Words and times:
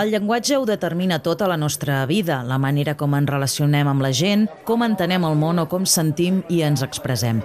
El 0.00 0.10
llenguatge 0.10 0.56
ho 0.56 0.66
determina 0.66 1.20
tota 1.22 1.48
la 1.48 1.56
nostra 1.56 2.04
vida, 2.06 2.42
la 2.44 2.58
manera 2.58 2.96
com 2.96 3.14
ens 3.18 3.30
relacionem 3.30 3.88
amb 3.90 4.02
la 4.02 4.12
gent, 4.16 4.46
com 4.64 4.84
entenem 4.86 5.26
el 5.26 5.36
món 5.38 5.62
o 5.62 5.66
com 5.70 5.86
sentim 5.86 6.42
i 6.48 6.62
ens 6.66 6.82
expressem. 6.86 7.42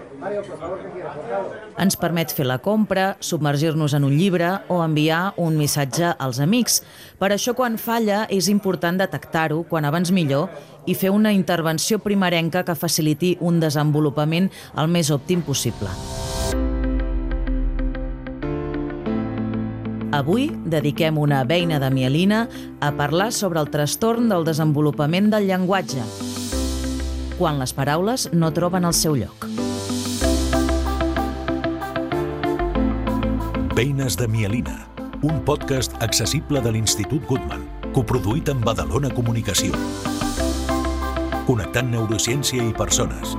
Ens 1.77 1.97
permet 1.99 2.31
fer 2.31 2.45
la 2.47 2.57
compra, 2.63 3.15
submergir-nos 3.19 3.93
en 3.97 4.05
un 4.07 4.15
llibre 4.15 4.53
o 4.71 4.79
enviar 4.83 5.33
un 5.41 5.57
missatge 5.59 6.13
als 6.17 6.39
amics. 6.39 6.79
Per 7.19 7.33
això, 7.35 7.53
quan 7.57 7.75
falla, 7.77 8.23
és 8.31 8.47
important 8.51 8.97
detectar-ho, 9.01 9.65
quan 9.69 9.85
abans 9.85 10.13
millor, 10.15 10.47
i 10.85 10.95
fer 10.95 11.11
una 11.11 11.33
intervenció 11.35 11.99
primerenca 11.99 12.63
que 12.63 12.79
faciliti 12.79 13.35
un 13.41 13.59
desenvolupament 13.59 14.49
el 14.77 14.87
més 14.87 15.11
òptim 15.11 15.43
possible. 15.43 15.91
Avui 20.15 20.45
dediquem 20.63 21.17
una 21.19 21.41
veina 21.43 21.75
de 21.75 21.89
mielina 21.91 22.45
a 22.79 22.93
parlar 22.95 23.33
sobre 23.35 23.59
el 23.59 23.67
trastorn 23.67 24.29
del 24.31 24.45
desenvolupament 24.47 25.27
del 25.33 25.49
llenguatge, 25.49 26.05
quan 27.35 27.59
les 27.59 27.75
paraules 27.75 28.29
no 28.31 28.53
troben 28.55 28.87
el 28.87 28.95
seu 28.95 29.17
lloc. 29.19 29.43
Veines 33.75 34.15
de 34.15 34.29
mielina, 34.31 34.85
un 35.19 35.43
podcast 35.43 35.99
accessible 35.99 36.63
de 36.63 36.71
l'Institut 36.71 37.27
Goodman, 37.27 37.67
coproduït 37.91 38.47
amb 38.55 38.63
Badalona 38.63 39.11
Comunicació. 39.11 39.75
Connectant 41.43 41.91
neurociència 41.91 42.63
i 42.63 42.71
persones. 42.71 43.35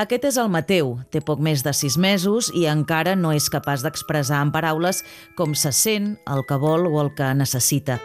Aquest 0.00 0.22
és 0.24 0.36
el 0.40 0.46
Mateu, 0.48 0.94
té 1.12 1.20
poc 1.20 1.42
més 1.44 1.60
de 1.60 1.74
sis 1.76 1.98
mesos 2.00 2.46
i 2.56 2.62
encara 2.72 3.12
no 3.20 3.34
és 3.36 3.50
capaç 3.52 3.84
d'expressar 3.84 4.38
en 4.40 4.52
paraules 4.54 5.02
com 5.36 5.52
se 5.52 5.74
sent, 5.76 6.14
el 6.24 6.46
que 6.48 6.56
vol 6.62 6.88
o 6.88 7.02
el 7.02 7.12
que 7.18 7.28
necessita. 7.36 7.98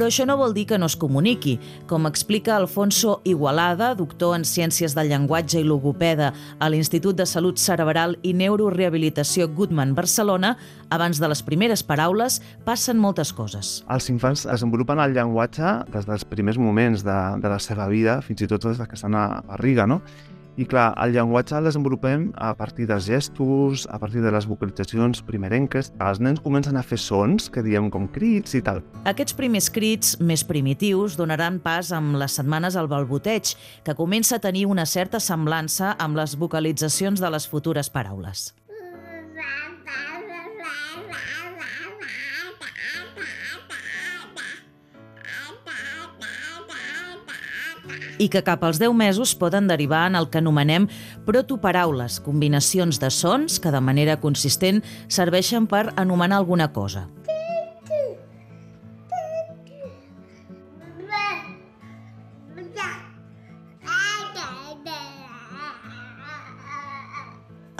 Però 0.00 0.08
això 0.08 0.24
no 0.24 0.38
vol 0.40 0.54
dir 0.56 0.62
que 0.64 0.78
no 0.80 0.86
es 0.88 0.94
comuniqui. 0.96 1.58
Com 1.84 2.06
explica 2.08 2.54
Alfonso 2.56 3.18
Igualada, 3.28 3.90
doctor 3.98 4.32
en 4.32 4.46
Ciències 4.48 4.94
del 4.96 5.10
Llenguatge 5.12 5.60
i 5.60 5.66
Logopeda 5.68 6.30
a 6.56 6.70
l'Institut 6.72 7.18
de 7.18 7.26
Salut 7.28 7.60
Cerebral 7.60 8.16
i 8.24 8.32
Neurorehabilitació 8.32 9.50
Goodman 9.52 9.92
Barcelona, 9.92 10.54
abans 10.88 11.20
de 11.20 11.28
les 11.28 11.44
primeres 11.44 11.84
paraules 11.84 12.40
passen 12.64 12.96
moltes 12.96 13.34
coses. 13.36 13.74
Els 13.92 14.08
infants 14.08 14.46
desenvolupen 14.48 15.04
el 15.04 15.12
llenguatge 15.12 15.76
des 15.92 16.08
dels 16.08 16.24
primers 16.32 16.56
moments 16.56 17.04
de, 17.04 17.20
de 17.44 17.52
la 17.52 17.60
seva 17.60 17.92
vida, 17.92 18.22
fins 18.24 18.40
i 18.40 18.48
tot 18.48 18.70
des 18.70 18.80
que 18.80 18.96
estan 18.96 19.20
a 19.20 19.42
barriga, 19.52 19.84
no? 19.84 20.00
I 20.58 20.66
clar, 20.66 20.90
el 21.00 21.14
llenguatge 21.14 21.54
el 21.56 21.68
desenvolupem 21.68 22.30
a 22.34 22.50
partir 22.58 22.88
de 22.90 22.98
gestos, 23.00 23.86
a 23.90 23.98
partir 24.02 24.22
de 24.24 24.32
les 24.34 24.48
vocalitzacions 24.50 25.22
primerenques. 25.26 25.92
Els 26.02 26.20
nens 26.20 26.42
comencen 26.42 26.76
a 26.76 26.82
fer 26.82 26.98
sons 26.98 27.48
que 27.52 27.62
diem 27.62 27.90
com 27.90 28.08
crits 28.10 28.56
i 28.58 28.62
tal. 28.66 28.82
Aquests 29.08 29.36
primers 29.38 29.70
crits, 29.72 30.16
més 30.20 30.44
primitius, 30.44 31.16
donaran 31.16 31.60
pas 31.62 31.92
amb 31.96 32.18
les 32.20 32.34
setmanes 32.36 32.76
al 32.76 32.90
balboteig, 32.90 33.54
que 33.86 33.96
comença 33.96 34.36
a 34.36 34.44
tenir 34.44 34.66
una 34.66 34.86
certa 34.86 35.20
semblança 35.22 35.94
amb 35.98 36.18
les 36.18 36.36
vocalitzacions 36.36 37.22
de 37.22 37.30
les 37.30 37.46
futures 37.48 37.88
paraules. 37.90 38.50
I 48.18 48.28
que 48.28 48.42
cap 48.46 48.64
als 48.64 48.80
10 48.82 48.94
mesos 48.96 49.34
poden 49.34 49.68
derivar 49.68 50.06
en 50.10 50.18
el 50.18 50.28
que 50.30 50.40
anomenem 50.42 50.88
protoparaules, 51.26 52.20
combinacions 52.20 53.00
de 53.00 53.10
sons 53.10 53.60
que 53.60 53.72
de 53.72 53.80
manera 53.80 54.18
consistent 54.20 54.82
serveixen 55.08 55.66
per 55.70 55.88
anomenar 55.96 56.40
alguna 56.40 56.72
cosa. 56.72 57.08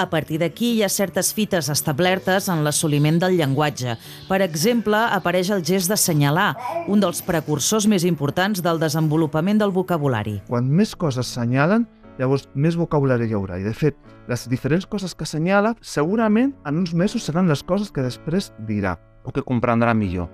A 0.00 0.08
partir 0.08 0.38
d'aquí 0.40 0.70
hi 0.78 0.82
ha 0.82 0.88
certes 0.88 1.34
fites 1.36 1.66
establertes 1.68 2.46
en 2.48 2.62
l'assoliment 2.64 3.18
del 3.20 3.34
llenguatge. 3.36 3.98
Per 4.30 4.38
exemple, 4.40 4.96
apareix 4.96 5.50
el 5.52 5.60
gest 5.60 5.92
d'assenyalar, 5.92 6.54
un 6.88 7.02
dels 7.04 7.20
precursors 7.26 7.84
més 7.84 8.06
importants 8.08 8.62
del 8.64 8.80
desenvolupament 8.80 9.60
del 9.60 9.74
vocabulari. 9.76 10.38
Quan 10.48 10.70
més 10.72 10.94
coses 10.96 11.28
senyalen, 11.36 11.84
llavors 12.16 12.46
més 12.54 12.80
vocabulari 12.80 13.28
hi 13.28 13.36
haurà. 13.36 13.60
I, 13.60 13.66
de 13.68 13.74
fet, 13.76 14.00
les 14.30 14.46
diferents 14.48 14.88
coses 14.88 15.12
que 15.12 15.28
assenyala, 15.28 15.74
segurament 15.84 16.56
en 16.64 16.80
uns 16.80 16.96
mesos 16.96 17.28
seran 17.28 17.52
les 17.52 17.60
coses 17.60 17.92
que 17.92 18.06
després 18.06 18.54
dirà 18.64 18.96
o 19.20 19.36
que 19.36 19.44
comprendrà 19.44 19.92
millor. 19.92 20.32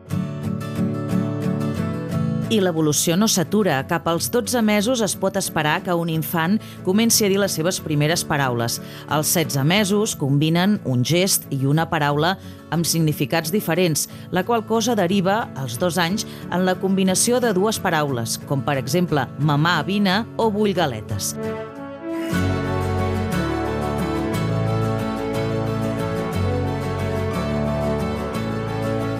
I 2.47 2.61
l'evolució 2.63 3.17
no 3.19 3.27
s'atura. 3.27 3.81
Cap 3.91 4.05
als 4.07 4.29
12 4.31 4.61
mesos 4.63 5.01
es 5.03 5.17
pot 5.19 5.35
esperar 5.35 5.81
que 5.83 5.95
un 5.99 6.07
infant 6.13 6.61
comenci 6.87 7.25
a 7.27 7.31
dir 7.33 7.41
les 7.43 7.57
seves 7.59 7.81
primeres 7.83 8.23
paraules. 8.23 8.79
Als 9.11 9.33
16 9.35 9.65
mesos 9.67 10.15
combinen 10.15 10.79
un 10.87 11.03
gest 11.03 11.49
i 11.51 11.65
una 11.67 11.89
paraula 11.91 12.37
amb 12.71 12.87
significats 12.87 13.51
diferents, 13.51 14.07
la 14.31 14.45
qual 14.47 14.63
cosa 14.67 14.95
deriva, 14.95 15.49
als 15.59 15.81
dos 15.83 15.99
anys, 15.99 16.27
en 16.53 16.63
la 16.67 16.77
combinació 16.79 17.43
de 17.43 17.51
dues 17.57 17.83
paraules, 17.83 18.39
com 18.47 18.63
per 18.63 18.79
exemple 18.79 19.27
mamà, 19.39 19.81
vine 19.87 20.23
o 20.39 20.47
vull 20.55 20.75
galetes. 20.75 21.35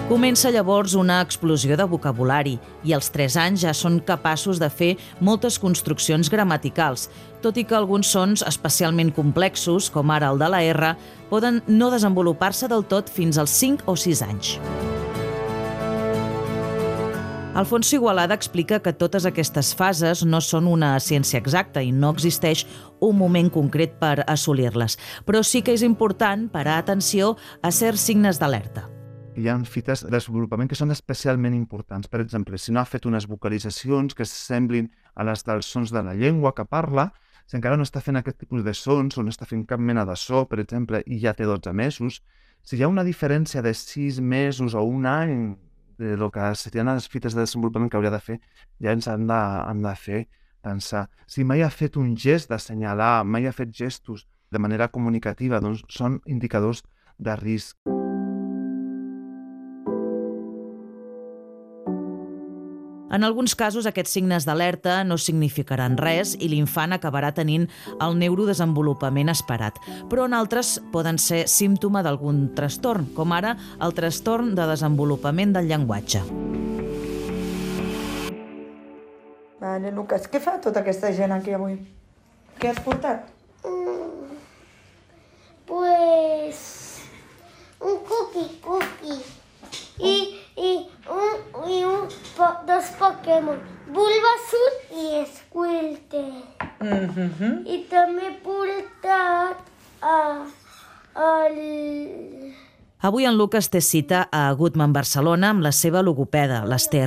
Comença 0.07 0.47
llavors 0.55 0.93
una 0.95 1.17
explosió 1.19 1.75
de 1.75 1.83
vocabulari 1.83 2.53
i 2.87 2.93
als 2.95 3.09
3 3.11 3.35
anys 3.41 3.65
ja 3.65 3.73
són 3.75 3.97
capaços 3.99 4.55
de 4.55 4.69
fer 4.71 4.93
moltes 5.19 5.57
construccions 5.59 6.29
gramaticals, 6.31 7.09
tot 7.43 7.59
i 7.59 7.65
que 7.67 7.75
alguns 7.75 8.07
sons 8.15 8.45
especialment 8.47 9.11
complexos, 9.11 9.91
com 9.91 10.07
ara 10.15 10.31
el 10.31 10.39
de 10.39 10.47
la 10.47 10.63
R, 10.63 10.93
poden 11.27 11.59
no 11.67 11.91
desenvolupar-se 11.91 12.71
del 12.71 12.87
tot 12.87 13.11
fins 13.11 13.35
als 13.35 13.51
5 13.59 13.83
o 13.83 13.97
6 13.99 14.23
anys. 14.29 14.55
Alfonso 17.59 17.99
Igualada 17.99 18.39
explica 18.39 18.79
que 18.79 18.95
totes 18.95 19.27
aquestes 19.27 19.75
fases 19.75 20.23
no 20.23 20.39
són 20.39 20.71
una 20.71 20.95
ciència 21.03 21.41
exacta 21.43 21.83
i 21.83 21.91
no 21.91 22.15
existeix 22.15 22.63
un 23.03 23.17
moment 23.19 23.51
concret 23.51 23.99
per 23.99 24.21
assolir-les, 24.23 24.95
però 25.27 25.43
sí 25.43 25.67
que 25.67 25.75
és 25.75 25.83
important 25.83 26.47
parar 26.47 26.79
atenció 26.79 27.35
a 27.59 27.75
certs 27.75 28.07
signes 28.07 28.39
d'alerta 28.39 28.93
hi 29.37 29.47
ha 29.49 29.55
fites 29.69 30.01
de 30.01 30.09
desenvolupament 30.09 30.69
que 30.69 30.77
són 30.77 30.89
especialment 30.89 31.53
importants. 31.53 32.09
Per 32.09 32.21
exemple, 32.23 32.57
si 32.57 32.73
no 32.73 32.81
ha 32.81 32.89
fet 32.89 33.05
unes 33.05 33.27
vocalitzacions 33.29 34.17
que 34.17 34.25
semblin 34.25 34.89
a 35.13 35.25
les 35.27 35.45
dels 35.45 35.69
sons 35.69 35.93
de 35.93 36.01
la 36.01 36.15
llengua 36.17 36.55
que 36.57 36.65
parla, 36.65 37.11
si 37.45 37.55
encara 37.55 37.77
no 37.77 37.85
està 37.85 38.01
fent 38.01 38.17
aquest 38.17 38.41
tipus 38.41 38.65
de 38.65 38.73
sons 38.73 39.17
o 39.17 39.23
no 39.23 39.31
està 39.31 39.45
fent 39.45 39.63
cap 39.69 39.79
mena 39.79 40.05
de 40.09 40.15
so, 40.17 40.43
per 40.49 40.59
exemple, 40.63 41.03
i 41.05 41.19
ja 41.21 41.35
té 41.37 41.45
12 41.45 41.73
mesos, 41.73 42.21
si 42.65 42.77
hi 42.77 42.83
ha 42.83 42.89
una 42.91 43.05
diferència 43.07 43.61
de 43.61 43.73
6 43.77 44.19
mesos 44.19 44.73
o 44.73 44.83
un 44.83 45.05
any 45.05 45.55
de 45.97 46.17
lo 46.17 46.31
que 46.31 46.49
serien 46.55 46.89
les 46.89 47.07
fites 47.07 47.37
de 47.37 47.45
desenvolupament 47.45 47.91
que 47.91 47.97
hauria 47.97 48.13
de 48.13 48.19
fer, 48.19 48.39
ja 48.81 48.91
ens 48.91 49.07
han 49.07 49.29
de, 49.29 49.37
han 49.37 49.85
de 49.85 49.93
fer 49.95 50.23
pensar. 50.65 51.07
Si 51.27 51.45
mai 51.45 51.63
ha 51.63 51.69
fet 51.69 51.97
un 51.97 52.15
gest 52.17 52.49
d'assenyalar, 52.49 53.23
mai 53.23 53.47
ha 53.47 53.55
fet 53.55 53.71
gestos 53.73 54.27
de 54.51 54.59
manera 54.59 54.89
comunicativa, 54.89 55.61
doncs 55.63 55.85
són 55.89 56.19
indicadors 56.25 56.83
de 57.17 57.37
risc. 57.39 57.96
En 63.09 63.23
alguns 63.23 63.55
casos, 63.55 63.85
aquests 63.87 64.11
signes 64.17 64.43
d'alerta 64.45 65.03
no 65.07 65.15
significaran 65.17 65.95
res 65.97 66.33
i 66.43 66.49
l'infant 66.51 66.91
acabarà 66.91 67.29
tenint 67.33 67.69
el 68.03 68.17
neurodesenvolupament 68.19 69.31
esperat. 69.31 69.79
Però 70.11 70.25
en 70.27 70.35
altres 70.35 70.81
poden 70.91 71.15
ser 71.17 71.45
símptoma 71.47 72.03
d'algun 72.03 72.49
trastorn, 72.57 73.07
com 73.15 73.31
ara 73.31 73.55
el 73.79 73.95
trastorn 73.95 74.53
de 74.59 74.67
desenvolupament 74.67 75.55
del 75.55 75.71
llenguatge. 75.71 76.21
Vale, 79.61 79.91
Lucas, 79.95 80.27
què 80.29 80.43
fa 80.43 80.59
tota 80.61 80.83
aquesta 80.83 81.09
gent 81.15 81.31
aquí 81.33 81.55
avui? 81.55 81.79
Què 82.59 82.73
has 82.73 82.83
portat? 82.83 83.31
Pues 85.65 87.01
un 87.79 87.97
cookie, 88.03 88.59
cookie. 88.61 89.19
Y, 89.99 90.39
y, 90.55 90.87
un, 91.09 91.69
y 91.71 91.83
un, 91.83 92.07
po- 92.37 92.59
dos 92.67 92.85
Pokémon, 93.37 93.59
Bulbasaur 93.93 94.73
i 94.91 95.25
Squirtle. 95.29 96.41
Mhm. 96.81 97.65
I 97.69 97.77
també 97.89 98.23
he 98.25 98.31
portat 98.41 99.57
a, 100.01 100.15
el... 101.27 101.59
Avui 103.07 103.23
en 103.23 103.37
Lucas 103.39 103.69
té 103.71 103.79
cita 103.79 104.25
a 104.35 104.49
Goodman 104.51 104.91
Barcelona 104.91 105.53
amb 105.53 105.63
la 105.63 105.69
seva 105.71 106.01
logopeda, 106.03 106.57
l'Ester. 106.67 107.05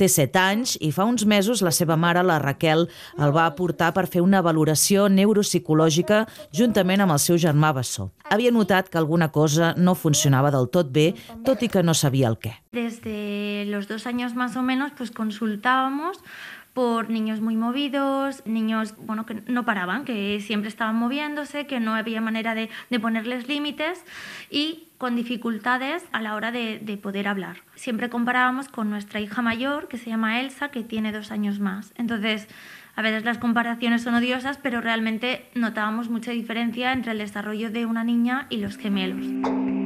Té 0.00 0.06
7 0.08 0.38
anys 0.40 0.78
i 0.80 0.88
fa 0.96 1.04
uns 1.04 1.26
mesos 1.28 1.60
la 1.60 1.74
seva 1.76 1.98
mare, 2.00 2.22
la 2.24 2.38
Raquel, 2.40 2.86
el 3.18 3.34
va 3.36 3.44
aportar 3.44 3.90
per 3.92 4.06
fer 4.08 4.22
una 4.24 4.40
valoració 4.40 5.10
neuropsicològica 5.12 6.22
juntament 6.56 7.04
amb 7.04 7.12
el 7.12 7.20
seu 7.20 7.36
germà 7.36 7.74
Bessó. 7.76 8.08
Havia 8.32 8.54
notat 8.54 8.88
que 8.88 8.96
alguna 8.96 9.28
cosa 9.28 9.74
no 9.76 9.92
funcionava 9.92 10.54
del 10.54 10.70
tot 10.72 10.88
bé, 10.88 11.10
tot 11.44 11.60
i 11.60 11.68
que 11.68 11.84
no 11.84 11.92
sabia 11.92 12.32
el 12.32 12.40
què. 12.40 12.54
Desde 12.72 13.66
los 13.68 13.88
dos 13.88 14.06
años 14.06 14.32
más 14.34 14.56
o 14.56 14.62
menos, 14.62 14.92
pues 14.96 15.10
consultábamos 15.10 16.16
por 16.74 17.10
niños 17.10 17.40
muy 17.40 17.56
movidos, 17.56 18.42
niños 18.46 18.94
bueno, 18.98 19.26
que 19.26 19.42
no 19.46 19.64
paraban, 19.64 20.04
que 20.04 20.40
siempre 20.40 20.68
estaban 20.68 20.96
moviéndose, 20.96 21.66
que 21.66 21.80
no 21.80 21.94
había 21.94 22.20
manera 22.20 22.54
de, 22.54 22.70
de 22.88 23.00
ponerles 23.00 23.48
límites 23.48 24.04
y 24.50 24.88
con 24.98 25.16
dificultades 25.16 26.04
a 26.12 26.22
la 26.22 26.34
hora 26.34 26.52
de, 26.52 26.78
de 26.78 26.96
poder 26.96 27.28
hablar. 27.28 27.58
Siempre 27.74 28.08
comparábamos 28.08 28.68
con 28.68 28.88
nuestra 28.88 29.20
hija 29.20 29.42
mayor, 29.42 29.88
que 29.88 29.98
se 29.98 30.10
llama 30.10 30.40
Elsa, 30.40 30.70
que 30.70 30.82
tiene 30.84 31.12
dos 31.12 31.30
años 31.30 31.58
más. 31.58 31.92
Entonces, 31.96 32.48
a 32.94 33.02
veces 33.02 33.24
las 33.24 33.38
comparaciones 33.38 34.02
son 34.02 34.14
odiosas, 34.14 34.58
pero 34.58 34.80
realmente 34.80 35.50
notábamos 35.54 36.08
mucha 36.08 36.30
diferencia 36.30 36.92
entre 36.92 37.12
el 37.12 37.18
desarrollo 37.18 37.70
de 37.70 37.86
una 37.86 38.04
niña 38.04 38.46
y 38.48 38.58
los 38.58 38.76
gemelos. 38.76 39.81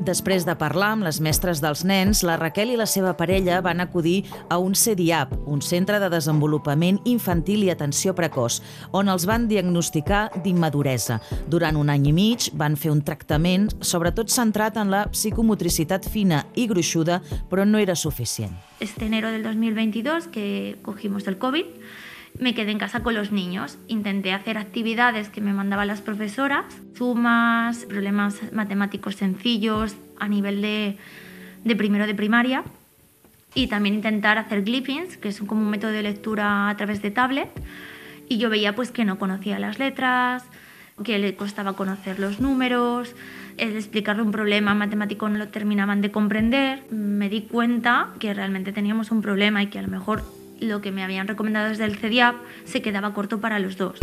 Després 0.00 0.46
de 0.48 0.54
parlar 0.56 0.94
amb 0.94 1.04
les 1.04 1.18
mestres 1.20 1.60
dels 1.60 1.82
nens, 1.84 2.22
la 2.24 2.38
Raquel 2.40 2.70
i 2.72 2.76
la 2.80 2.86
seva 2.88 3.12
parella 3.18 3.58
van 3.60 3.82
acudir 3.84 4.22
a 4.48 4.56
un 4.56 4.72
CDIAP, 4.72 5.34
un 5.44 5.60
centre 5.60 5.98
de 6.00 6.08
desenvolupament 6.08 7.02
infantil 7.04 7.66
i 7.66 7.70
atenció 7.70 8.14
precoç, 8.16 8.62
on 8.96 9.12
els 9.12 9.26
van 9.28 9.44
diagnosticar 9.50 10.30
d'immaduresa. 10.40 11.20
Durant 11.52 11.76
un 11.76 11.92
any 11.92 12.08
i 12.08 12.14
mig 12.16 12.48
van 12.56 12.78
fer 12.80 12.94
un 12.94 13.04
tractament, 13.04 13.68
sobretot 13.84 14.32
centrat 14.32 14.80
en 14.80 14.88
la 14.88 15.04
psicomotricitat 15.12 16.08
fina 16.08 16.46
i 16.56 16.64
gruixuda, 16.70 17.20
però 17.52 17.68
no 17.68 17.78
era 17.78 17.94
suficient. 17.94 18.56
este 18.80 19.04
enero 19.04 19.30
del 19.30 19.42
2022 19.42 20.28
que 20.28 20.78
cogimos 20.80 21.28
el 21.28 21.36
COVID, 21.36 21.66
me 22.40 22.54
quedé 22.54 22.70
en 22.72 22.78
casa 22.78 23.02
con 23.02 23.14
los 23.14 23.32
niños. 23.32 23.78
Intenté 23.86 24.32
hacer 24.32 24.58
actividades 24.58 25.28
que 25.28 25.40
me 25.40 25.52
mandaban 25.52 25.86
las 25.86 26.00
profesoras, 26.00 26.64
sumas, 26.96 27.84
problemas 27.84 28.52
matemáticos 28.52 29.16
sencillos 29.16 29.96
a 30.18 30.28
nivel 30.28 30.62
de, 30.62 30.96
de 31.64 31.76
primero 31.76 32.06
de 32.06 32.14
primaria 32.14 32.64
y 33.54 33.66
también 33.66 33.96
intentar 33.96 34.38
hacer 34.38 34.62
glyphings, 34.62 35.16
que 35.16 35.28
es 35.28 35.40
como 35.40 35.62
un 35.62 35.70
método 35.70 35.92
de 35.92 36.02
lectura 36.02 36.68
a 36.68 36.76
través 36.76 37.02
de 37.02 37.10
tablet. 37.10 37.50
Y 38.28 38.38
yo 38.38 38.48
veía 38.48 38.74
pues 38.74 38.90
que 38.90 39.04
no 39.04 39.18
conocía 39.18 39.58
las 39.58 39.78
letras, 39.78 40.44
que 41.02 41.18
le 41.18 41.34
costaba 41.34 41.74
conocer 41.74 42.18
los 42.18 42.40
números, 42.40 43.14
el 43.56 43.76
explicarle 43.76 44.22
un 44.22 44.30
problema 44.30 44.74
matemático 44.74 45.28
no 45.28 45.38
lo 45.38 45.48
terminaban 45.48 46.00
de 46.00 46.10
comprender. 46.10 46.82
Me 46.90 47.28
di 47.28 47.42
cuenta 47.42 48.08
que 48.18 48.32
realmente 48.32 48.72
teníamos 48.72 49.10
un 49.10 49.20
problema 49.20 49.62
y 49.62 49.66
que 49.66 49.78
a 49.78 49.82
lo 49.82 49.88
mejor 49.88 50.22
lo 50.60 50.80
que 50.80 50.92
me 50.92 51.02
habían 51.02 51.28
recomendado 51.28 51.68
desde 51.68 51.84
el 51.84 51.96
CEDIAP 51.96 52.36
se 52.64 52.82
quedaba 52.82 53.12
corto 53.14 53.40
para 53.40 53.58
los 53.58 53.76
dos. 53.76 53.98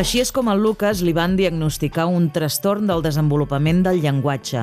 Així 0.00 0.20
és 0.22 0.30
com 0.32 0.46
al 0.48 0.62
Lucas 0.62 1.02
li 1.04 1.12
van 1.12 1.34
diagnosticar 1.36 2.06
un 2.08 2.30
trastorn 2.32 2.86
del 2.88 3.02
desenvolupament 3.04 3.82
del 3.84 3.98
llenguatge, 4.00 4.62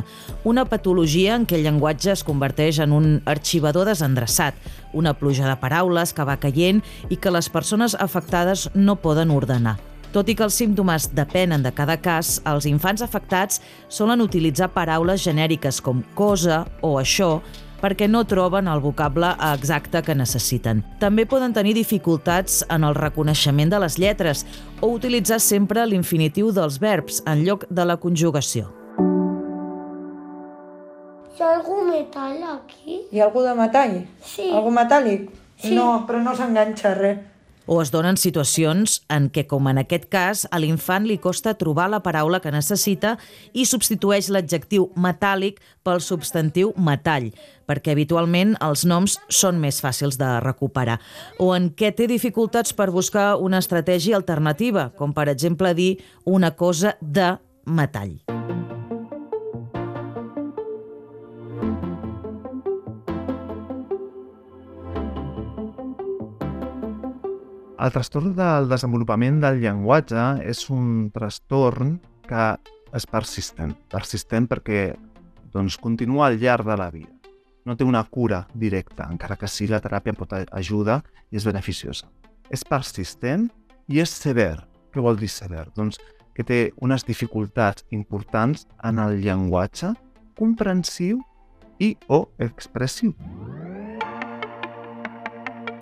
una 0.49 0.63
patologia 0.65 1.35
en 1.35 1.43
què 1.45 1.59
el 1.59 1.67
llenguatge 1.67 2.13
es 2.15 2.23
converteix 2.25 2.79
en 2.81 2.95
un 2.95 3.19
arxivador 3.27 3.85
desendreçat, 3.85 4.55
una 4.97 5.13
pluja 5.19 5.45
de 5.45 5.59
paraules 5.61 6.15
que 6.15 6.25
va 6.25 6.39
caient 6.41 6.81
i 7.11 7.19
que 7.21 7.35
les 7.35 7.51
persones 7.53 7.93
afectades 7.99 8.69
no 8.73 8.97
poden 9.03 9.35
ordenar. 9.35 9.75
Tot 10.17 10.31
i 10.31 10.33
que 10.33 10.47
els 10.47 10.55
símptomes 10.57 11.11
depenen 11.13 11.61
de 11.61 11.69
cada 11.77 11.93
cas, 12.01 12.39
els 12.49 12.65
infants 12.65 13.03
afectats 13.05 13.59
solen 13.93 14.23
utilitzar 14.23 14.71
paraules 14.73 15.21
genèriques 15.21 15.77
com 15.85 15.99
cosa 16.17 16.63
o 16.81 16.95
això 16.97 17.35
perquè 17.83 18.07
no 18.09 18.23
troben 18.25 18.65
el 18.65 18.81
vocable 18.81 19.29
exacte 19.51 20.01
que 20.01 20.15
necessiten. 20.17 20.81
També 20.97 21.27
poden 21.29 21.53
tenir 21.53 21.75
dificultats 21.77 22.63
en 22.73 22.87
el 22.89 22.97
reconeixement 22.97 23.69
de 23.69 23.83
les 23.85 23.99
lletres 24.01 24.41
o 24.81 24.89
utilitzar 24.95 25.37
sempre 25.37 25.85
l'infinitiu 25.85 26.49
dels 26.49 26.81
verbs 26.81 27.21
en 27.29 27.45
lloc 27.45 27.69
de 27.69 27.85
la 27.85 28.01
conjugació. 28.01 28.73
Hi 31.37 31.45
ha 31.45 31.53
algun 31.59 31.91
metall 31.93 32.41
aquí? 32.55 33.03
Hi 33.13 33.21
ha 33.21 33.29
algú 33.29 33.45
de 33.45 33.53
metall? 33.61 33.99
Sí. 34.25 34.49
Algú 34.49 34.73
metàl·lic? 34.73 35.29
Sí. 35.61 35.77
No, 35.77 36.07
però 36.09 36.25
no 36.25 36.33
s'enganxa 36.33 36.97
res. 36.97 37.21
O 37.67 37.81
es 37.83 37.91
donen 37.91 38.15
situacions 38.15 39.01
en 39.11 39.27
què, 39.27 39.43
com 39.47 39.67
en 39.67 39.81
aquest 39.81 40.07
cas, 40.07 40.45
a 40.51 40.59
l'infant 40.63 41.03
li 41.03 41.17
costa 41.19 41.57
trobar 41.59 41.89
la 41.91 41.99
paraula 42.03 42.39
que 42.39 42.53
necessita 42.53 43.17
i 43.51 43.65
substitueix 43.67 44.29
l'adjectiu 44.31 44.87
metàl·lic 44.95 45.59
pel 45.83 45.99
substantiu 46.03 46.71
metall, 46.79 47.27
perquè 47.67 47.91
habitualment 47.91 48.55
els 48.63 48.85
noms 48.87 49.19
són 49.27 49.59
més 49.59 49.81
fàcils 49.83 50.15
de 50.15 50.31
recuperar. 50.47 51.01
O 51.43 51.51
en 51.57 51.73
què 51.75 51.91
té 51.91 52.07
dificultats 52.07 52.71
per 52.71 52.87
buscar 52.95 53.35
una 53.35 53.59
estratègia 53.59 54.15
alternativa, 54.15 54.89
com 54.95 55.11
per 55.11 55.27
exemple 55.27 55.75
dir 55.75 55.97
una 56.23 56.55
cosa 56.55 56.95
de 57.01 57.35
metall. 57.67 58.36
El 67.87 67.93
trastorn 67.95 68.33
del 68.35 68.65
desenvolupament 68.67 69.37
del 69.39 69.61
llenguatge 69.61 70.23
és 70.43 70.65
un 70.75 71.05
trastorn 71.15 71.93
que 72.27 72.47
és 72.99 73.05
persistent. 73.07 73.71
Persistent 73.87 74.49
perquè 74.51 74.81
doncs, 75.53 75.77
continua 75.79 76.25
al 76.27 76.35
llarg 76.41 76.67
de 76.67 76.75
la 76.81 76.89
vida. 76.91 77.13
No 77.63 77.77
té 77.79 77.87
una 77.87 78.01
cura 78.03 78.41
directa, 78.51 79.07
encara 79.07 79.37
que 79.39 79.47
sí 79.47 79.69
la 79.71 79.79
teràpia 79.79 80.17
pot 80.19 80.35
ajudar 80.35 80.99
i 81.31 81.39
és 81.39 81.47
beneficiosa. 81.47 82.11
És 82.51 82.67
persistent 82.67 83.47
i 83.87 84.03
és 84.03 84.11
sever. 84.11 84.57
Què 84.91 84.99
vol 84.99 85.15
dir 85.15 85.31
sever? 85.31 85.69
Doncs 85.71 86.01
que 86.35 86.43
té 86.43 86.61
unes 86.83 87.07
dificultats 87.07 87.87
importants 87.95 88.67
en 88.83 88.99
el 88.99 89.21
llenguatge 89.23 89.93
comprensiu 90.35 91.23
i 91.79 91.95
o 92.11 92.25
expressiu. 92.35 93.15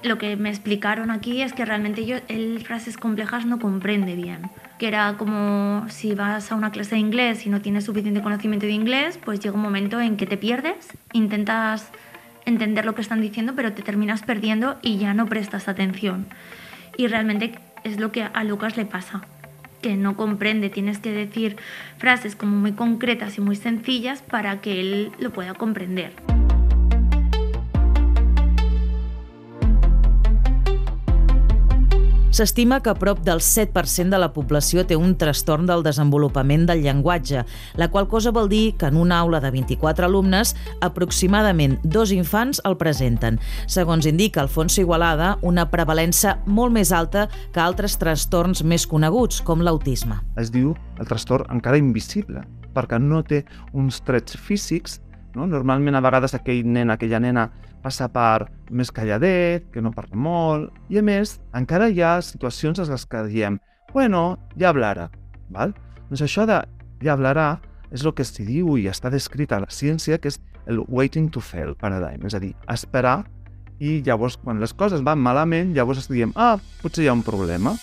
Lo 0.05 0.19
que 0.19 0.35
me 0.35 0.49
explicaron 0.49 1.09
aquí 1.09 1.41
es 1.41 1.51
que 1.53 1.65
realmente 1.65 2.05
yo 2.05 2.17
él 2.27 2.61
frases 2.63 2.95
complejas 2.95 3.47
no 3.47 3.57
comprende 3.57 4.15
bien. 4.15 4.51
Que 4.77 4.87
era 4.87 5.15
como 5.17 5.83
si 5.89 6.13
vas 6.13 6.51
a 6.51 6.55
una 6.55 6.71
clase 6.71 6.93
de 6.93 7.01
inglés 7.01 7.47
y 7.47 7.49
no 7.49 7.59
tienes 7.59 7.85
suficiente 7.85 8.21
conocimiento 8.21 8.67
de 8.67 8.73
inglés, 8.73 9.17
pues 9.25 9.39
llega 9.39 9.55
un 9.55 9.63
momento 9.63 9.99
en 9.99 10.15
que 10.15 10.27
te 10.27 10.37
pierdes, 10.37 10.95
intentas 11.13 11.89
entender 12.45 12.85
lo 12.85 12.93
que 12.93 13.01
están 13.01 13.19
diciendo, 13.19 13.53
pero 13.55 13.73
te 13.73 13.81
terminas 13.81 14.21
perdiendo 14.21 14.77
y 14.83 14.99
ya 14.99 15.15
no 15.15 15.25
prestas 15.25 15.67
atención. 15.67 16.27
Y 16.97 17.07
realmente 17.07 17.57
es 17.83 17.99
lo 17.99 18.11
que 18.11 18.21
a 18.31 18.43
Lucas 18.43 18.77
le 18.77 18.85
pasa, 18.85 19.23
que 19.81 19.95
no 19.95 20.15
comprende, 20.15 20.69
tienes 20.69 20.99
que 20.99 21.13
decir 21.13 21.57
frases 21.97 22.35
como 22.35 22.55
muy 22.55 22.73
concretas 22.73 23.39
y 23.39 23.41
muy 23.41 23.55
sencillas 23.55 24.21
para 24.21 24.61
que 24.61 24.79
él 24.79 25.11
lo 25.17 25.31
pueda 25.31 25.55
comprender. 25.55 26.11
S'estima 32.35 32.81
que 32.83 32.91
prop 32.99 33.21
del 33.23 33.39
7% 33.39 34.11
de 34.11 34.17
la 34.19 34.27
població 34.35 34.81
té 34.83 34.97
un 34.99 35.13
trastorn 35.15 35.69
del 35.69 35.85
desenvolupament 35.85 36.65
del 36.67 36.81
llenguatge, 36.83 37.45
la 37.79 37.87
qual 37.93 38.09
cosa 38.11 38.33
vol 38.35 38.49
dir 38.51 38.73
que 38.75 38.89
en 38.91 38.97
una 38.99 39.21
aula 39.23 39.39
de 39.39 39.53
24 39.55 40.09
alumnes, 40.09 40.51
aproximadament 40.83 41.77
dos 41.85 42.11
infants 42.11 42.59
el 42.67 42.75
presenten. 42.75 43.39
Segons 43.71 44.03
indica 44.11 44.43
Alfonso 44.43 44.83
Igualada, 44.83 45.37
una 45.47 45.69
prevalença 45.71 46.35
molt 46.45 46.75
més 46.75 46.91
alta 46.91 47.29
que 47.55 47.63
altres 47.63 47.95
trastorns 48.03 48.65
més 48.67 48.83
coneguts, 48.83 49.39
com 49.39 49.63
l'autisme. 49.63 50.19
es 50.35 50.51
diu 50.51 50.75
el 50.99 51.07
trastorn 51.07 51.47
encara 51.55 51.79
invisible, 51.79 52.43
perquè 52.75 52.99
no 52.99 53.23
té 53.23 53.45
uns 53.71 54.01
trets 54.03 54.35
físics. 54.35 54.99
No? 55.35 55.47
Normalment, 55.51 55.95
a 55.95 56.03
vegades, 56.03 56.35
aquell 56.37 56.65
nen, 56.67 56.91
aquella 56.93 57.19
nena 57.19 57.49
passa 57.83 58.07
per 58.09 58.47
més 58.71 58.91
calladet, 58.91 59.67
que 59.73 59.83
no 59.83 59.93
parla 59.93 60.17
molt, 60.17 60.73
i 60.89 60.99
a 60.99 61.03
més, 61.05 61.37
encara 61.53 61.91
hi 61.91 62.01
ha 62.01 62.17
situacions 62.25 62.81
en 62.81 62.89
les 62.89 63.05
que 63.05 63.23
diem 63.29 63.59
bueno, 63.95 64.37
ja 64.59 64.73
hablarà. 64.73 65.07
Val? 65.55 65.71
Doncs 66.09 66.25
això 66.25 66.43
de 66.49 66.57
ja 67.03 67.13
hablarà 67.13 67.53
és 67.95 68.03
el 68.03 68.11
que 68.17 68.25
s'hi 68.27 68.43
diu 68.43 68.75
i 68.75 68.89
està 68.91 69.11
descrit 69.13 69.53
a 69.55 69.61
la 69.63 69.71
ciència, 69.71 70.19
que 70.19 70.33
és 70.33 70.41
el 70.67 70.81
waiting 70.89 71.29
to 71.31 71.39
fail 71.39 71.75
paradigm, 71.79 72.25
és 72.27 72.35
a 72.35 72.41
dir, 72.43 72.51
esperar 72.71 73.21
i 73.79 74.01
llavors 74.03 74.35
quan 74.41 74.59
les 74.59 74.75
coses 74.75 75.03
van 75.05 75.21
malament, 75.21 75.71
llavors 75.75 76.09
diem, 76.11 76.35
ah, 76.35 76.57
potser 76.81 77.05
hi 77.05 77.11
ha 77.11 77.15
un 77.15 77.23
problema. 77.23 77.75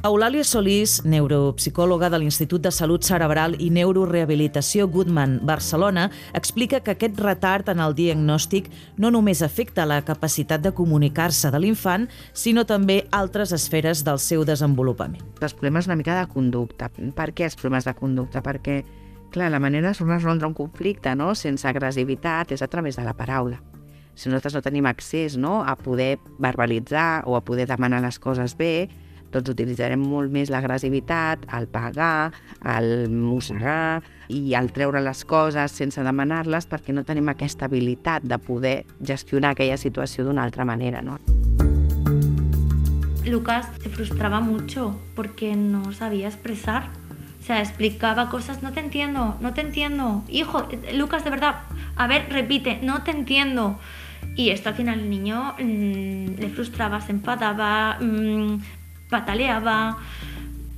Eulàlia 0.00 0.40
Solís, 0.48 1.02
neuropsicòloga 1.04 2.08
de 2.08 2.16
l'Institut 2.22 2.62
de 2.64 2.70
Salut 2.72 3.04
Cerebral 3.04 3.52
i 3.60 3.66
Neurorehabilitació 3.68 4.86
Goodman 4.88 5.34
Barcelona, 5.44 6.06
explica 6.32 6.78
que 6.80 6.94
aquest 6.94 7.18
retard 7.20 7.68
en 7.68 7.82
el 7.84 7.92
diagnòstic 7.98 8.70
no 8.96 9.10
només 9.12 9.42
afecta 9.44 9.84
la 9.84 9.98
capacitat 10.00 10.64
de 10.64 10.72
comunicar-se 10.72 11.50
de 11.52 11.60
l'infant, 11.60 12.06
sinó 12.32 12.64
també 12.64 13.02
altres 13.12 13.52
esferes 13.52 14.00
del 14.06 14.16
seu 14.24 14.46
desenvolupament. 14.48 15.20
Els 15.44 15.52
problemes 15.52 15.90
una 15.90 15.98
mica 16.00 16.16
de 16.16 16.32
conducta. 16.32 16.88
Per 16.88 17.28
què 17.36 17.50
els 17.50 17.60
problemes 17.60 17.84
de 17.84 17.92
conducta? 17.98 18.40
Perquè, 18.40 18.78
clar, 19.36 19.50
la 19.52 19.60
manera 19.60 19.92
de 19.92 20.08
resoldre 20.08 20.48
un 20.48 20.56
conflicte 20.56 21.12
no? 21.12 21.34
sense 21.34 21.68
agressivitat 21.68 22.56
és 22.56 22.64
a 22.64 22.70
través 22.72 22.96
de 22.96 23.04
la 23.04 23.12
paraula 23.12 23.60
si 24.20 24.28
nosaltres 24.28 24.56
no 24.56 24.60
tenim 24.60 24.84
accés 24.84 25.36
no, 25.40 25.62
a 25.64 25.76
poder 25.80 26.18
verbalitzar 26.38 27.22
o 27.24 27.36
a 27.36 27.40
poder 27.40 27.64
demanar 27.70 28.02
les 28.04 28.18
coses 28.18 28.56
bé, 28.58 28.90
doncs 29.32 29.52
utilitzarem 29.52 30.00
molt 30.00 30.32
més 30.32 30.50
l'agressivitat, 30.50 31.46
el 31.56 31.68
pagar, 31.70 32.32
el 32.64 33.10
mossegar 33.10 34.02
i 34.28 34.54
el 34.54 34.70
treure 34.74 35.02
les 35.02 35.24
coses 35.24 35.74
sense 35.74 36.02
demanar-les 36.06 36.68
perquè 36.70 36.94
no 36.94 37.04
tenim 37.06 37.30
aquesta 37.32 37.66
habilitat 37.66 38.26
de 38.26 38.38
poder 38.38 38.76
gestionar 39.02 39.54
aquella 39.54 39.78
situació 39.80 40.24
d'una 40.24 40.44
altra 40.44 40.64
manera. 40.64 41.02
¿no? 41.02 41.18
Lucas 43.24 43.68
se 43.82 43.88
frustraba 43.88 44.40
mucho 44.40 44.98
porque 45.14 45.54
no 45.54 45.92
sabía 45.92 46.28
expresar. 46.28 46.88
O 47.40 47.42
sea, 47.42 47.60
explicaba 47.60 48.28
cosas, 48.28 48.62
no 48.62 48.72
te 48.72 48.80
entiendo, 48.80 49.36
no 49.40 49.54
te 49.54 49.62
entiendo. 49.62 50.22
Hijo, 50.28 50.68
Lucas, 50.94 51.24
de 51.24 51.30
verdad, 51.30 51.62
a 51.96 52.06
ver, 52.06 52.26
repite, 52.30 52.78
no 52.82 53.02
te 53.02 53.12
entiendo. 53.12 53.78
Y 54.36 54.50
esto 54.50 54.68
al 54.68 54.74
final 54.74 55.00
el 55.00 55.10
niño 55.10 55.54
mmm, 55.58 56.38
le 56.38 56.48
frustraba, 56.50 57.00
se 57.00 57.12
enfadaba, 57.12 57.98
mmm, 58.00 58.58
pataleaba. 59.10 59.98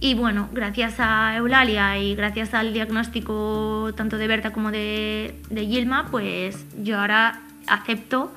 Y 0.01 0.15
bueno, 0.15 0.49
gracias 0.53 0.97
a 0.99 1.37
Eulalia 1.37 1.97
y 1.99 2.17
gracias 2.17 2.55
al 2.55 2.73
diagnóstico 2.73 3.93
tanto 3.97 4.19
de 4.19 4.27
Berta 4.27 4.53
como 4.53 4.73
de, 4.73 5.37
de 5.49 5.67
Gilma, 5.67 6.09
pues 6.11 6.67
yo 6.83 6.99
ahora 6.99 7.41
acepto 7.69 8.33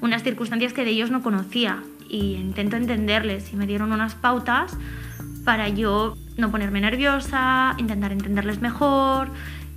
unas 0.00 0.24
circunstancias 0.24 0.72
que 0.72 0.84
de 0.84 0.90
ellos 0.90 1.10
no 1.10 1.22
conocía 1.22 1.82
y 2.08 2.34
intento 2.34 2.76
entenderles 2.76 3.52
y 3.52 3.56
me 3.56 3.66
dieron 3.66 3.92
unas 3.92 4.14
pautas 4.14 4.76
para 5.44 5.68
yo 5.68 6.16
no 6.36 6.50
ponerme 6.50 6.80
nerviosa, 6.80 7.74
intentar 7.78 8.12
entenderles 8.12 8.60
mejor 8.60 9.30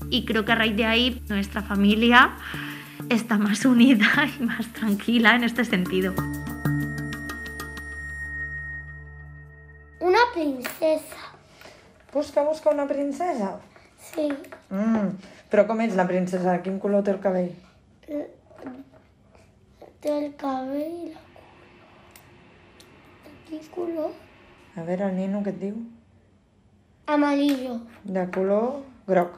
y 0.10 0.26
creo 0.26 0.46
que 0.46 0.52
a 0.52 0.56
raíz 0.56 0.76
de 0.76 0.86
ahí 0.86 1.22
nuestra 1.30 1.62
familia 1.62 2.32
está 3.10 3.38
más 3.38 3.66
unida 3.66 4.10
y 4.40 4.44
más 4.44 4.68
tranquila 4.74 5.36
en 5.36 5.44
este 5.44 5.64
sentido. 5.64 6.14
Princesa. 10.40 11.36
Busca, 12.14 12.44
busca 12.44 12.70
una 12.70 12.88
princesa. 12.88 13.60
Sí. 14.00 14.30
Mm. 14.70 15.18
Però 15.52 15.66
com 15.68 15.82
és 15.84 15.96
la 16.00 16.08
princesa? 16.08 16.60
Quin 16.64 16.80
color 16.80 17.04
té 17.04 17.12
el 17.12 17.20
cabell? 17.24 17.52
Té 20.00 20.14
el 20.16 20.30
cabell 20.40 20.96
i 20.96 21.10
la 21.12 21.26
De 23.26 23.34
quin 23.50 23.66
color? 23.74 24.14
A 24.78 24.86
veure, 24.88 25.10
el 25.10 25.18
nino 25.18 25.44
què 25.44 25.52
et 25.52 25.60
diu? 25.60 25.76
Amarillo. 27.10 27.80
De 28.06 28.24
color 28.32 28.80
groc. 29.10 29.36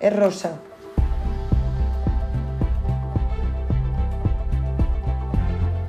És 0.00 0.16
rosa. 0.16 0.56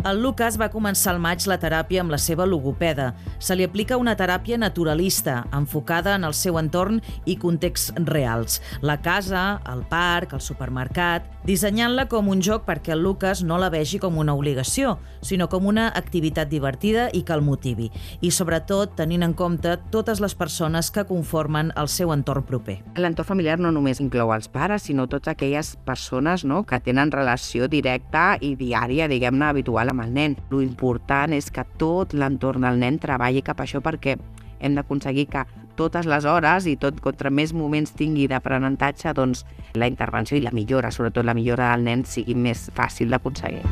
El 0.02 0.18
Lucas 0.24 0.56
va 0.58 0.72
començar 0.74 1.12
al 1.12 1.20
maig 1.22 1.44
la 1.46 1.60
teràpia 1.62 2.02
amb 2.02 2.10
la 2.10 2.18
seva 2.18 2.48
logopeda. 2.50 3.12
Se 3.38 3.54
li 3.54 3.62
aplica 3.68 4.00
una 4.02 4.16
teràpia 4.18 4.58
naturalista, 4.58 5.44
enfocada 5.54 6.16
en 6.18 6.24
el 6.26 6.34
seu 6.34 6.58
entorn 6.58 6.98
i 7.30 7.36
contexts 7.38 7.94
reals. 8.10 8.64
La 8.82 8.98
casa, 9.06 9.62
el 9.70 9.84
parc, 9.92 10.34
el 10.34 10.42
supermercat, 10.42 11.28
dissenyant-la 11.46 12.08
com 12.10 12.32
un 12.34 12.42
joc 12.42 12.66
perquè 12.66 12.96
el 12.96 13.04
Lucas 13.06 13.44
no 13.46 13.60
la 13.62 13.70
vegi 13.70 14.00
com 14.02 14.18
una 14.18 14.34
obligació, 14.34 14.96
sinó 15.22 15.48
com 15.54 15.68
una 15.70 15.86
activitat 15.94 16.50
divertida 16.50 17.06
i 17.14 17.22
que 17.22 17.38
el 17.38 17.46
motivi. 17.46 17.92
I 18.26 18.34
sobretot 18.34 18.98
tenint 18.98 19.22
en 19.22 19.38
compte 19.38 19.76
totes 19.94 20.18
les 20.18 20.34
persones 20.34 20.90
que 20.90 21.06
conformen 21.06 21.70
el 21.78 21.92
seu 21.94 22.10
entorn 22.10 22.48
proper. 22.50 22.80
L'entorn 22.98 23.30
familiar 23.30 23.60
no 23.62 23.70
només 23.70 24.02
inclou 24.02 24.34
els 24.34 24.50
pares, 24.50 24.90
sinó 24.90 25.06
totes 25.06 25.36
aquelles 25.36 25.76
persones 25.86 26.42
no, 26.42 26.64
que 26.66 26.82
tenen 26.82 27.14
relació 27.14 27.70
directa 27.70 28.40
i 28.42 28.56
diària, 28.58 29.06
diguem-ne, 29.06 29.46
habitual 29.54 29.91
amb 29.92 30.06
el 30.06 30.14
nen. 30.16 30.38
Lo 30.50 30.62
important 30.64 31.36
és 31.36 31.52
que 31.54 31.66
tot 31.78 32.16
l'entorn 32.18 32.66
del 32.66 32.80
nen 32.82 33.00
treballi 33.02 33.44
cap 33.46 33.62
a 33.62 33.68
això 33.68 33.84
perquè 33.84 34.18
hem 34.62 34.78
d'aconseguir 34.78 35.28
que 35.32 35.46
totes 35.76 36.06
les 36.06 36.26
hores 36.26 36.68
i 36.70 36.76
tot 36.78 37.00
contra 37.02 37.32
més 37.34 37.54
moments 37.58 37.96
tingui 37.98 38.28
d'aprenentatge, 38.30 39.14
doncs 39.18 39.46
la 39.74 39.90
intervenció 39.90 40.38
i 40.38 40.44
la 40.46 40.54
millora, 40.54 40.92
sobretot 40.92 41.26
la 41.26 41.34
millora 41.38 41.72
del 41.72 41.88
nen, 41.88 42.06
sigui 42.06 42.36
més 42.36 42.70
fàcil 42.76 43.10
d'aconseguir. 43.10 43.64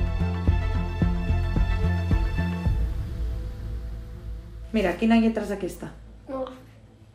Mira, 4.71 4.93
quina 5.01 5.17
lletra 5.17 5.43
és 5.47 5.53
aquesta? 5.53 5.89
No. 6.29 6.43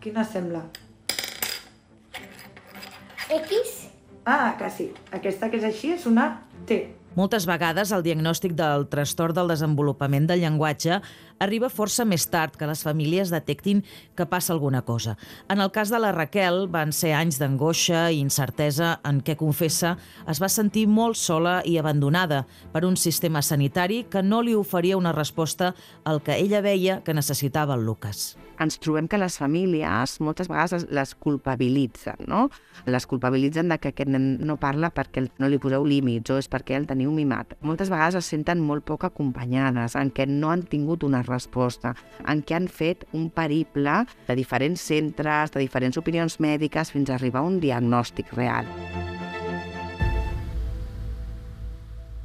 Quina 0.02 0.24
sembla? 0.26 0.64
X. 3.30 3.88
Ah, 4.26 4.56
que 4.58 4.70
sí. 4.70 4.88
Aquesta 5.14 5.50
que 5.50 5.60
és 5.60 5.66
així 5.68 5.92
és 5.94 6.06
una 6.10 6.26
T. 6.66 6.80
Moltes 7.14 7.44
vegades 7.46 7.92
el 7.94 8.02
diagnòstic 8.02 8.56
del 8.58 8.88
trastorn 8.90 9.36
del 9.36 9.52
desenvolupament 9.52 10.24
del 10.26 10.40
llenguatge 10.42 10.96
arriba 11.44 11.70
força 11.70 12.02
més 12.02 12.26
tard 12.26 12.56
que 12.58 12.66
les 12.66 12.82
famílies 12.82 13.30
detectin 13.30 13.84
que 14.18 14.26
passa 14.26 14.50
alguna 14.54 14.82
cosa. 14.82 15.14
En 15.46 15.62
el 15.62 15.70
cas 15.70 15.94
de 15.94 16.00
la 16.02 16.10
Raquel, 16.10 16.66
van 16.66 16.90
ser 16.90 17.12
anys 17.14 17.38
d'angoixa 17.38 18.08
i 18.10 18.18
incertesa 18.18 18.96
en 19.06 19.22
què, 19.22 19.38
confessa, 19.38 19.94
es 20.26 20.42
va 20.42 20.50
sentir 20.50 20.88
molt 20.90 21.14
sola 21.14 21.60
i 21.62 21.78
abandonada 21.78 22.48
per 22.74 22.82
un 22.82 22.98
sistema 22.98 23.42
sanitari 23.46 24.04
que 24.10 24.22
no 24.22 24.42
li 24.42 24.58
oferia 24.58 24.98
una 24.98 25.14
resposta 25.14 25.76
al 26.02 26.18
que 26.18 26.34
ella 26.34 26.66
veia 26.66 27.04
que 27.06 27.14
necessitava 27.14 27.78
el 27.78 27.86
Lucas 27.86 28.32
ens 28.60 28.78
trobem 28.78 29.08
que 29.10 29.18
les 29.18 29.36
famílies 29.40 30.18
moltes 30.24 30.48
vegades 30.50 30.86
les 30.94 31.14
culpabilitzen, 31.18 32.26
no? 32.30 32.48
Les 32.86 33.06
culpabilitzen 33.10 33.70
de 33.70 33.78
que 33.82 33.90
aquest 33.92 34.10
nen 34.10 34.28
no 34.46 34.58
parla 34.62 34.92
perquè 34.94 35.24
no 35.42 35.50
li 35.50 35.60
poseu 35.62 35.86
límits 35.88 36.30
o 36.30 36.38
és 36.40 36.50
perquè 36.50 36.78
el 36.78 36.86
teniu 37.04 37.12
mimat. 37.12 37.52
Moltes 37.60 37.90
vegades 37.92 38.16
es 38.16 38.28
senten 38.32 38.60
molt 38.64 38.84
poc 38.88 39.04
acompanyades, 39.04 39.94
en 39.96 40.10
què 40.10 40.26
no 40.26 40.50
han 40.50 40.64
tingut 40.64 41.04
una 41.04 41.22
resposta, 41.22 41.94
en 42.26 42.42
què 42.42 42.56
han 42.56 42.68
fet 42.68 43.04
un 43.12 43.28
periple 43.30 44.04
de 44.26 44.34
diferents 44.34 44.80
centres, 44.80 45.52
de 45.52 45.60
diferents 45.60 45.98
opinions 45.98 46.40
mèdiques, 46.40 46.90
fins 46.90 47.10
a 47.10 47.18
arribar 47.18 47.42
a 47.42 47.50
un 47.50 47.60
diagnòstic 47.60 48.32
real. 48.34 48.64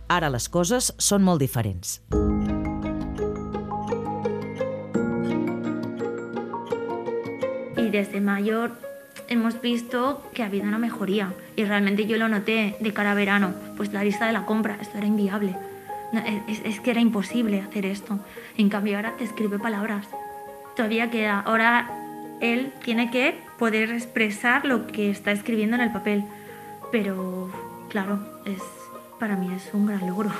Ara 0.09 0.29
les 0.29 0.47
coses 0.49 0.93
són 0.97 1.23
molt 1.23 1.39
diferents. 1.39 1.99
y 7.79 7.91
desde 7.91 8.19
mayor 8.21 8.88
hemos 9.29 9.61
visto 9.61 10.21
que 10.33 10.43
ha 10.43 10.47
habido 10.47 10.65
una 10.65 10.77
mejoría. 10.77 11.33
Y 11.55 11.63
realmente 11.63 12.05
yo 12.05 12.17
lo 12.17 12.27
noté 12.27 12.75
de 12.79 12.93
cara 12.93 13.11
a 13.11 13.15
verano, 13.15 13.53
pues 13.77 13.93
la 13.93 14.03
lista 14.03 14.25
de 14.25 14.33
la 14.33 14.45
compra, 14.45 14.77
esto 14.81 14.97
era 14.97 15.07
inviable, 15.07 15.55
no, 16.11 16.19
es, 16.47 16.61
es, 16.65 16.79
que 16.79 16.91
era 16.91 16.99
imposible 16.99 17.61
hacer 17.61 17.85
esto, 17.85 18.19
en 18.57 18.69
cambio 18.69 18.97
ahora 18.97 19.13
te 19.17 19.23
escribe 19.23 19.59
palabras, 19.59 20.07
todavía 20.75 21.11
queda, 21.11 21.39
ahora 21.41 21.89
él 22.41 22.73
tiene 22.83 23.11
que 23.11 23.39
poder 23.59 23.91
expresar 23.91 24.65
lo 24.65 24.87
que 24.87 25.11
está 25.11 25.31
escribiendo 25.31 25.75
en 25.75 25.83
el 25.83 25.91
papel, 25.91 26.23
pero 26.91 27.51
claro, 27.89 28.19
es, 28.45 28.61
para 29.19 29.35
mí 29.35 29.53
es 29.53 29.69
un 29.73 29.85
gran 29.85 30.07
logro. 30.07 30.31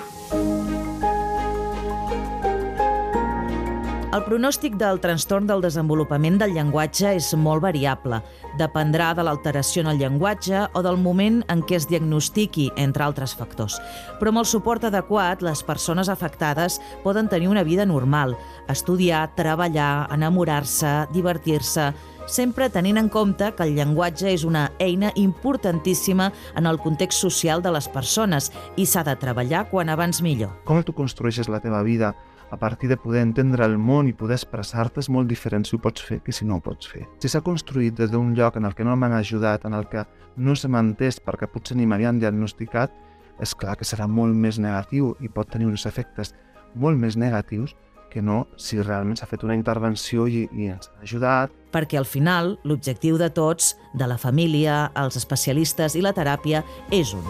El 4.09 4.23
pronòstic 4.25 4.73
del 4.73 4.97
trastorn 5.03 5.45
del 5.45 5.61
desenvolupament 5.61 6.39
del 6.41 6.55
llenguatge 6.55 7.11
és 7.13 7.27
molt 7.37 7.61
variable. 7.61 8.17
Dependrà 8.57 9.11
de 9.13 9.21
l'alteració 9.21 9.83
en 9.83 9.91
el 9.91 9.99
llenguatge 10.01 10.63
o 10.73 10.81
del 10.81 10.97
moment 10.97 11.43
en 11.53 11.61
què 11.61 11.77
es 11.77 11.85
diagnostiqui, 11.91 12.71
entre 12.81 13.05
altres 13.05 13.35
factors. 13.37 13.75
Però 14.17 14.33
amb 14.33 14.41
el 14.41 14.47
suport 14.49 14.87
adequat, 14.89 15.43
les 15.45 15.61
persones 15.61 16.09
afectades 16.09 16.79
poden 17.03 17.29
tenir 17.29 17.51
una 17.51 17.61
vida 17.61 17.85
normal, 17.85 18.33
estudiar, 18.65 19.27
treballar, 19.37 20.07
enamorar-se, 20.17 20.95
divertir-se, 21.13 21.91
sempre 22.25 22.71
tenint 22.73 22.97
en 22.97 23.11
compte 23.13 23.51
que 23.53 23.67
el 23.67 23.75
llenguatge 23.77 24.33
és 24.33 24.41
una 24.41 24.71
eina 24.81 25.13
importantíssima 25.21 26.31
en 26.57 26.65
el 26.65 26.81
context 26.81 27.21
social 27.21 27.61
de 27.61 27.77
les 27.77 27.85
persones 27.93 28.49
i 28.73 28.89
s'ha 28.89 29.05
de 29.05 29.13
treballar 29.21 29.67
quan 29.69 29.93
abans 29.93 30.23
millor. 30.25 30.57
Com 30.65 30.81
tu 30.81 30.97
construeixes 30.97 31.45
la 31.45 31.61
teva 31.61 31.85
vida 31.85 32.15
a 32.51 32.57
partir 32.57 32.89
de 32.89 32.97
poder 32.97 33.21
entendre 33.21 33.65
el 33.65 33.77
món 33.77 34.07
i 34.09 34.13
poder 34.13 34.39
expressar-te 34.39 35.03
és 35.03 35.09
molt 35.09 35.29
diferent 35.29 35.65
si 35.65 35.75
ho 35.75 35.81
pots 35.81 36.01
fer 36.01 36.19
que 36.25 36.33
si 36.33 36.45
no 36.45 36.57
ho 36.57 36.63
pots 36.65 36.89
fer. 36.89 37.05
Si 37.21 37.29
s'ha 37.29 37.43
construït 37.45 37.97
des 37.97 38.11
d'un 38.11 38.33
lloc 38.37 38.57
en 38.57 38.65
el 38.65 38.75
que 38.75 38.85
no 38.87 38.95
m'han 38.95 39.13
ajudat, 39.13 39.65
en 39.65 39.77
el 39.77 39.87
que 39.89 40.05
no 40.37 40.55
se 40.55 40.67
m'ha 40.67 40.81
entès 40.81 41.19
perquè 41.21 41.49
potser 41.51 41.77
ni 41.77 41.85
m'havien 41.85 42.19
diagnosticat, 42.19 42.93
és 43.39 43.55
clar 43.55 43.77
que 43.79 43.87
serà 43.87 44.07
molt 44.07 44.35
més 44.35 44.59
negatiu 44.59 45.13
i 45.19 45.29
pot 45.29 45.49
tenir 45.49 45.69
uns 45.69 45.85
efectes 45.85 46.33
molt 46.75 46.99
més 46.99 47.15
negatius 47.17 47.75
que 48.09 48.21
no 48.25 48.47
si 48.57 48.81
realment 48.81 49.19
s'ha 49.19 49.29
fet 49.29 49.45
una 49.45 49.55
intervenció 49.55 50.25
i, 50.27 50.47
i 50.51 50.69
ens 50.73 50.89
ha 50.89 51.03
ajudat. 51.05 51.53
Perquè 51.71 51.99
al 51.99 52.09
final 52.09 52.55
l'objectiu 52.65 53.19
de 53.21 53.29
tots, 53.29 53.75
de 53.93 54.07
la 54.09 54.17
família, 54.17 54.89
els 54.97 55.19
especialistes 55.19 55.95
i 55.95 56.01
la 56.01 56.15
teràpia, 56.17 56.63
és 56.91 57.13
un. 57.13 57.25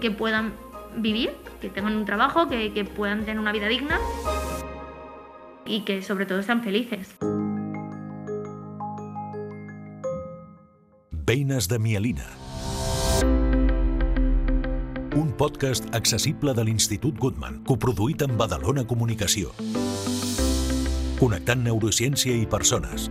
Que 0.00 0.12
puedan 0.14 0.52
vivir, 0.96 1.32
que 1.60 1.68
tengan 1.68 1.96
un 1.96 2.04
trabajo, 2.04 2.48
que, 2.48 2.72
que 2.72 2.84
puedan 2.84 3.20
tener 3.20 3.38
una 3.38 3.52
vida 3.52 3.68
digna 3.68 3.98
y 5.66 5.80
que 5.80 6.02
sobre 6.02 6.26
todo 6.26 6.42
sean 6.42 6.62
felices. 6.62 7.16
Veines 11.26 11.68
de 11.68 11.78
mielina. 11.78 12.26
Un 15.16 15.32
podcast 15.38 15.94
accessible 15.94 16.52
de 16.54 16.64
l'Institut 16.64 17.16
Goodman, 17.18 17.62
coproduït 17.64 18.24
amb 18.26 18.36
Badalona 18.36 18.84
Comunicació. 18.84 19.54
Connectant 21.20 21.62
neurociència 21.64 22.34
i 22.34 22.44
persones. 22.50 23.08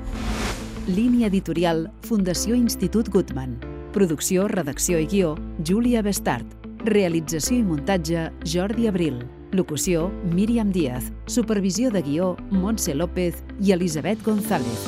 Línia 0.86 1.30
editorial 1.32 1.88
Fundació 2.04 2.60
Institut 2.60 3.10
Goodman. 3.10 3.56
Producció, 3.96 4.50
redacció 4.52 5.00
i 5.00 5.08
guió, 5.08 5.38
Júlia 5.66 6.04
Bestart. 6.04 6.62
Realització 6.84 7.62
i 7.62 7.63
muntatge, 7.63 8.25
Jordi 8.44 8.90
Abril. 8.90 9.22
Locució, 9.56 10.10
Míriam 10.36 10.74
Díaz. 10.75 11.13
Supervisió 11.32 11.92
de 11.92 12.02
guió, 12.04 12.36
Montse 12.52 12.94
López 12.94 13.40
i 13.62 13.72
Elisabet 13.72 14.20
González. 14.25 14.84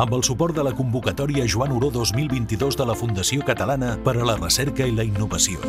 Amb 0.00 0.14
el 0.16 0.24
suport 0.24 0.56
de 0.56 0.64
la 0.64 0.72
convocatòria 0.72 1.44
Joan 1.46 1.76
Oró 1.76 1.90
2022 1.92 2.80
de 2.80 2.86
la 2.88 2.96
Fundació 2.96 3.44
Catalana 3.44 3.98
per 4.02 4.16
a 4.16 4.24
la 4.24 4.38
Recerca 4.40 4.88
i 4.88 4.96
la 4.96 5.04
Innovació. 5.04 5.60